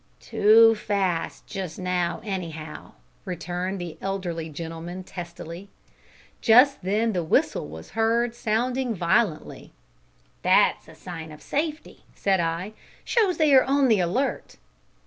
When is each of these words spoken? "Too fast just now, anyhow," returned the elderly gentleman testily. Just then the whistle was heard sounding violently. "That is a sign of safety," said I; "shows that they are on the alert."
"Too 0.19 0.73
fast 0.73 1.45
just 1.45 1.77
now, 1.77 2.21
anyhow," 2.23 2.93
returned 3.23 3.79
the 3.79 3.99
elderly 4.01 4.49
gentleman 4.49 5.03
testily. 5.03 5.69
Just 6.41 6.81
then 6.81 7.13
the 7.13 7.23
whistle 7.23 7.67
was 7.67 7.91
heard 7.91 8.33
sounding 8.33 8.95
violently. 8.95 9.73
"That 10.41 10.79
is 10.81 10.87
a 10.89 10.95
sign 10.95 11.31
of 11.31 11.39
safety," 11.43 12.03
said 12.15 12.39
I; 12.39 12.73
"shows 13.05 13.37
that 13.37 13.43
they 13.43 13.53
are 13.53 13.63
on 13.63 13.89
the 13.89 13.99
alert." 13.99 14.55